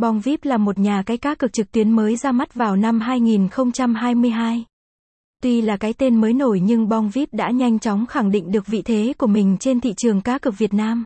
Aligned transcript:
Bong 0.00 0.20
VIP 0.20 0.44
là 0.44 0.56
một 0.56 0.78
nhà 0.78 1.02
cái 1.06 1.16
cá 1.16 1.34
cược 1.34 1.52
trực 1.52 1.72
tuyến 1.72 1.90
mới 1.90 2.16
ra 2.16 2.32
mắt 2.32 2.54
vào 2.54 2.76
năm 2.76 3.00
2022. 3.00 4.64
Tuy 5.42 5.60
là 5.60 5.76
cái 5.76 5.92
tên 5.92 6.20
mới 6.20 6.32
nổi 6.32 6.60
nhưng 6.60 6.88
Bong 6.88 7.10
VIP 7.10 7.32
đã 7.32 7.50
nhanh 7.50 7.78
chóng 7.78 8.06
khẳng 8.06 8.30
định 8.30 8.50
được 8.50 8.66
vị 8.66 8.82
thế 8.82 9.12
của 9.18 9.26
mình 9.26 9.56
trên 9.60 9.80
thị 9.80 9.94
trường 9.96 10.20
cá 10.20 10.38
cược 10.38 10.58
Việt 10.58 10.74
Nam. 10.74 11.04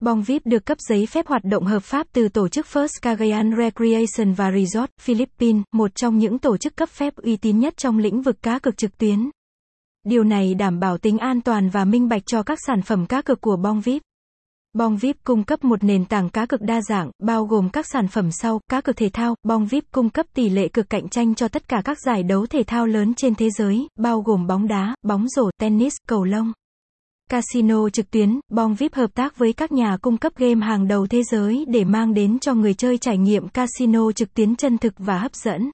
Bong 0.00 0.22
VIP 0.22 0.46
được 0.46 0.66
cấp 0.66 0.78
giấy 0.88 1.06
phép 1.06 1.26
hoạt 1.26 1.44
động 1.44 1.64
hợp 1.64 1.82
pháp 1.82 2.06
từ 2.12 2.28
tổ 2.28 2.48
chức 2.48 2.66
First 2.66 3.00
Cagayan 3.02 3.50
Recreation 3.56 4.34
và 4.34 4.52
Resort, 4.52 4.90
Philippines, 5.00 5.62
một 5.72 5.94
trong 5.94 6.18
những 6.18 6.38
tổ 6.38 6.56
chức 6.56 6.76
cấp 6.76 6.88
phép 6.88 7.16
uy 7.16 7.36
tín 7.36 7.58
nhất 7.58 7.76
trong 7.76 7.98
lĩnh 7.98 8.22
vực 8.22 8.42
cá 8.42 8.58
cược 8.58 8.76
trực 8.76 8.98
tuyến. 8.98 9.30
Điều 10.04 10.24
này 10.24 10.54
đảm 10.54 10.80
bảo 10.80 10.98
tính 10.98 11.18
an 11.18 11.40
toàn 11.40 11.68
và 11.68 11.84
minh 11.84 12.08
bạch 12.08 12.26
cho 12.26 12.42
các 12.42 12.58
sản 12.66 12.82
phẩm 12.82 13.06
cá 13.06 13.22
cược 13.22 13.40
của 13.40 13.56
Bong 13.56 13.80
VIP. 13.80 14.02
Bong 14.76 14.96
VIP 14.96 15.16
cung 15.24 15.44
cấp 15.44 15.64
một 15.64 15.84
nền 15.84 16.04
tảng 16.04 16.30
cá 16.30 16.46
cược 16.46 16.62
đa 16.62 16.80
dạng, 16.88 17.10
bao 17.18 17.44
gồm 17.44 17.68
các 17.68 17.86
sản 17.86 18.08
phẩm 18.08 18.30
sau, 18.32 18.60
cá 18.70 18.80
cược 18.80 18.96
thể 18.96 19.10
thao, 19.12 19.34
Bong 19.42 19.66
VIP 19.66 19.84
cung 19.92 20.10
cấp 20.10 20.26
tỷ 20.34 20.48
lệ 20.48 20.68
cực 20.68 20.90
cạnh 20.90 21.08
tranh 21.08 21.34
cho 21.34 21.48
tất 21.48 21.68
cả 21.68 21.82
các 21.84 21.98
giải 22.00 22.22
đấu 22.22 22.46
thể 22.46 22.62
thao 22.66 22.86
lớn 22.86 23.14
trên 23.14 23.34
thế 23.34 23.48
giới, 23.58 23.88
bao 23.96 24.20
gồm 24.20 24.46
bóng 24.46 24.68
đá, 24.68 24.94
bóng 25.02 25.28
rổ, 25.28 25.50
tennis, 25.60 25.94
cầu 26.08 26.24
lông. 26.24 26.52
Casino 27.30 27.88
trực 27.88 28.10
tuyến, 28.10 28.40
Bong 28.48 28.74
VIP 28.74 28.94
hợp 28.94 29.14
tác 29.14 29.38
với 29.38 29.52
các 29.52 29.72
nhà 29.72 29.96
cung 30.02 30.16
cấp 30.16 30.32
game 30.36 30.66
hàng 30.66 30.88
đầu 30.88 31.06
thế 31.06 31.22
giới 31.22 31.64
để 31.68 31.84
mang 31.84 32.14
đến 32.14 32.38
cho 32.38 32.54
người 32.54 32.74
chơi 32.74 32.98
trải 32.98 33.18
nghiệm 33.18 33.48
casino 33.48 34.12
trực 34.12 34.34
tuyến 34.34 34.56
chân 34.56 34.78
thực 34.78 34.94
và 34.98 35.18
hấp 35.18 35.34
dẫn. 35.34 35.70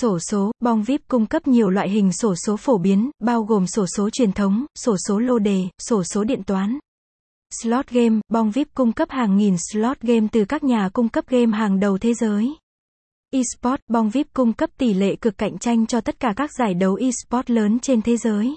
Sổ 0.00 0.18
số, 0.18 0.52
Bong 0.60 0.82
VIP 0.82 1.00
cung 1.08 1.26
cấp 1.26 1.48
nhiều 1.48 1.70
loại 1.70 1.90
hình 1.90 2.12
sổ 2.12 2.34
số 2.46 2.56
phổ 2.56 2.78
biến, 2.78 3.10
bao 3.20 3.42
gồm 3.42 3.66
sổ 3.66 3.86
số 3.96 4.10
truyền 4.10 4.32
thống, 4.32 4.66
sổ 4.74 4.96
số 5.08 5.18
lô 5.18 5.38
đề, 5.38 5.62
sổ 5.78 6.04
số 6.04 6.24
điện 6.24 6.42
toán. 6.42 6.78
Slot 7.60 7.86
game, 7.90 8.20
Bong 8.28 8.50
VIP 8.50 8.68
cung 8.74 8.92
cấp 8.92 9.10
hàng 9.10 9.36
nghìn 9.36 9.54
slot 9.72 10.00
game 10.00 10.26
từ 10.32 10.44
các 10.44 10.64
nhà 10.64 10.88
cung 10.92 11.08
cấp 11.08 11.24
game 11.28 11.58
hàng 11.58 11.80
đầu 11.80 11.98
thế 11.98 12.14
giới. 12.14 12.54
eSport, 13.32 13.80
Bong 13.88 14.10
VIP 14.10 14.26
cung 14.32 14.52
cấp 14.52 14.70
tỷ 14.78 14.94
lệ 14.94 15.16
cực 15.16 15.38
cạnh 15.38 15.58
tranh 15.58 15.86
cho 15.86 16.00
tất 16.00 16.20
cả 16.20 16.32
các 16.36 16.50
giải 16.58 16.74
đấu 16.74 16.94
eSport 16.94 17.50
lớn 17.50 17.78
trên 17.80 18.02
thế 18.02 18.16
giới. 18.16 18.56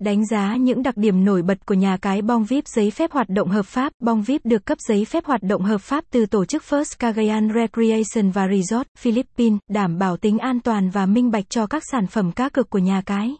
Đánh 0.00 0.26
giá 0.26 0.56
những 0.56 0.82
đặc 0.82 0.96
điểm 0.96 1.24
nổi 1.24 1.42
bật 1.42 1.66
của 1.66 1.74
nhà 1.74 1.96
cái 2.02 2.22
Bong 2.22 2.44
VIP 2.44 2.68
giấy 2.68 2.90
phép 2.90 3.12
hoạt 3.12 3.28
động 3.28 3.48
hợp 3.48 3.66
pháp, 3.66 3.92
Bong 4.02 4.22
VIP 4.22 4.46
được 4.46 4.66
cấp 4.66 4.78
giấy 4.88 5.04
phép 5.04 5.24
hoạt 5.24 5.42
động 5.42 5.62
hợp 5.62 5.80
pháp 5.80 6.04
từ 6.10 6.26
tổ 6.26 6.44
chức 6.44 6.62
First 6.62 6.96
Cagayan 6.98 7.48
Recreation 7.54 8.30
và 8.30 8.48
Resort, 8.48 8.88
Philippines, 8.98 9.58
đảm 9.68 9.98
bảo 9.98 10.16
tính 10.16 10.38
an 10.38 10.60
toàn 10.60 10.90
và 10.90 11.06
minh 11.06 11.30
bạch 11.30 11.50
cho 11.50 11.66
các 11.66 11.82
sản 11.92 12.06
phẩm 12.06 12.32
cá 12.32 12.48
cược 12.48 12.70
của 12.70 12.78
nhà 12.78 13.02
cái. 13.06 13.36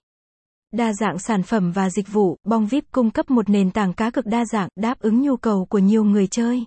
Đa 0.76 0.92
dạng 0.92 1.18
sản 1.18 1.42
phẩm 1.42 1.72
và 1.72 1.90
dịch 1.90 2.12
vụ, 2.12 2.36
Bong 2.44 2.66
VIP 2.66 2.84
cung 2.92 3.10
cấp 3.10 3.30
một 3.30 3.48
nền 3.48 3.70
tảng 3.70 3.92
cá 3.92 4.10
cược 4.10 4.26
đa 4.26 4.44
dạng, 4.52 4.68
đáp 4.76 5.00
ứng 5.00 5.22
nhu 5.22 5.36
cầu 5.36 5.66
của 5.70 5.78
nhiều 5.78 6.04
người 6.04 6.26
chơi. 6.26 6.64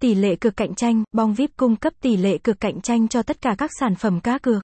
Tỷ 0.00 0.14
lệ 0.14 0.36
cực 0.36 0.56
cạnh 0.56 0.74
tranh, 0.74 1.04
Bong 1.12 1.34
VIP 1.34 1.50
cung 1.56 1.76
cấp 1.76 1.92
tỷ 2.00 2.16
lệ 2.16 2.38
cực 2.38 2.60
cạnh 2.60 2.80
tranh 2.80 3.08
cho 3.08 3.22
tất 3.22 3.40
cả 3.40 3.54
các 3.58 3.70
sản 3.80 3.94
phẩm 3.94 4.20
cá 4.20 4.38
cược. 4.38 4.62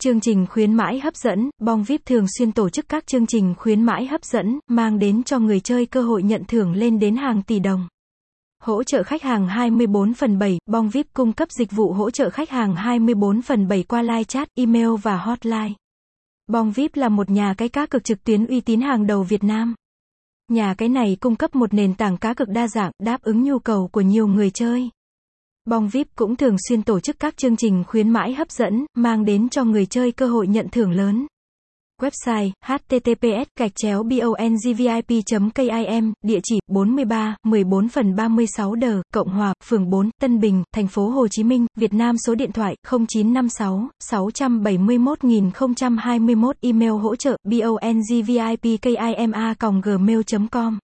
Chương 0.00 0.20
trình 0.20 0.46
khuyến 0.46 0.74
mãi 0.74 1.00
hấp 1.00 1.16
dẫn, 1.16 1.50
Bong 1.58 1.84
VIP 1.84 2.06
thường 2.06 2.26
xuyên 2.38 2.52
tổ 2.52 2.70
chức 2.70 2.88
các 2.88 3.06
chương 3.06 3.26
trình 3.26 3.54
khuyến 3.58 3.82
mãi 3.82 4.06
hấp 4.06 4.24
dẫn, 4.24 4.58
mang 4.68 4.98
đến 4.98 5.22
cho 5.22 5.38
người 5.38 5.60
chơi 5.60 5.86
cơ 5.86 6.02
hội 6.02 6.22
nhận 6.22 6.44
thưởng 6.48 6.72
lên 6.72 6.98
đến 6.98 7.16
hàng 7.16 7.42
tỷ 7.42 7.58
đồng. 7.58 7.88
Hỗ 8.62 8.82
trợ 8.82 9.02
khách 9.02 9.22
hàng 9.22 9.48
24 9.48 10.14
phần 10.14 10.38
7, 10.38 10.58
Bong 10.66 10.88
VIP 10.88 11.06
cung 11.12 11.32
cấp 11.32 11.48
dịch 11.50 11.72
vụ 11.72 11.92
hỗ 11.92 12.10
trợ 12.10 12.30
khách 12.30 12.50
hàng 12.50 12.74
24 12.74 13.42
phần 13.42 13.68
7 13.68 13.82
qua 13.82 14.02
live 14.02 14.24
chat, 14.24 14.48
email 14.54 14.88
và 15.02 15.16
hotline. 15.16 15.72
Bong 16.46 16.72
VIP 16.72 16.96
là 16.96 17.08
một 17.08 17.30
nhà 17.30 17.54
cái 17.58 17.68
cá 17.68 17.86
cược 17.86 18.04
trực 18.04 18.24
tuyến 18.24 18.46
uy 18.46 18.60
tín 18.60 18.80
hàng 18.80 19.06
đầu 19.06 19.22
Việt 19.22 19.44
Nam. 19.44 19.74
Nhà 20.48 20.74
cái 20.78 20.88
này 20.88 21.16
cung 21.20 21.36
cấp 21.36 21.54
một 21.54 21.74
nền 21.74 21.94
tảng 21.94 22.16
cá 22.16 22.34
cược 22.34 22.48
đa 22.48 22.68
dạng, 22.68 22.92
đáp 22.98 23.22
ứng 23.22 23.42
nhu 23.42 23.58
cầu 23.58 23.88
của 23.92 24.00
nhiều 24.00 24.26
người 24.26 24.50
chơi. 24.50 24.90
Bong 25.64 25.88
VIP 25.88 26.08
cũng 26.16 26.36
thường 26.36 26.56
xuyên 26.68 26.82
tổ 26.82 27.00
chức 27.00 27.16
các 27.18 27.36
chương 27.36 27.56
trình 27.56 27.84
khuyến 27.86 28.08
mãi 28.08 28.34
hấp 28.34 28.50
dẫn, 28.50 28.86
mang 28.94 29.24
đến 29.24 29.48
cho 29.48 29.64
người 29.64 29.86
chơi 29.86 30.12
cơ 30.12 30.26
hội 30.26 30.46
nhận 30.46 30.68
thưởng 30.68 30.92
lớn. 30.92 31.26
Website, 32.04 32.50
https, 32.66 33.46
gạch 33.58 33.72
chéo 33.74 34.02
bongvip.kim, 34.02 35.32
địa 36.22 36.40
chỉ, 36.42 36.58
43, 36.68 37.36
14 37.44 37.88
phần 37.88 38.14
36 38.16 38.74
đờ, 38.74 39.02
Cộng 39.14 39.28
Hòa, 39.28 39.54
phường 39.64 39.90
4, 39.90 40.10
Tân 40.20 40.40
Bình, 40.40 40.62
thành 40.74 40.86
phố 40.86 41.08
Hồ 41.08 41.28
Chí 41.28 41.42
Minh, 41.44 41.66
Việt 41.76 41.94
Nam 41.94 42.16
số 42.26 42.34
điện 42.34 42.52
thoại, 42.52 42.76
0956, 42.90 43.88
671 44.00 45.18
email 46.60 46.90
hỗ 46.90 47.16
trợ, 47.16 47.36
bongvip 47.44 48.34
bongvipkima, 48.62 49.54
gmail.com. 49.84 50.78